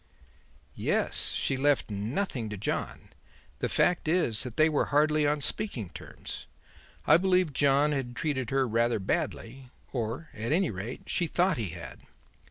[0.73, 1.31] "Yes.
[1.33, 3.09] She left nothing to John.
[3.59, 6.47] The fact is that they were hardly on speaking terms.
[7.05, 11.69] I believe John had treated her rather badly, or, at any rate, she thought he
[11.69, 11.99] had.